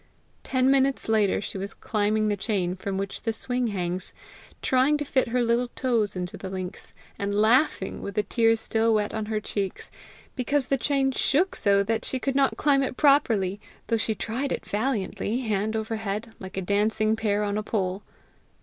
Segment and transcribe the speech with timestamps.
[0.41, 4.15] Ten minutes later she was climbing the chain from which the swing hangs,
[4.63, 8.95] trying to fit her little toes into the links, and laughing, with the tears still
[8.95, 9.91] wet on her cheeks,
[10.35, 13.59] because the chain shook so that she could not climb it properly,
[13.89, 18.01] though she tried it valiantly, hand over head, like a dancing bear on a pole.